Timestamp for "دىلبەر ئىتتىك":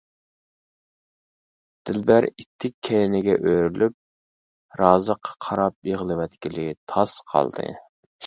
1.89-2.73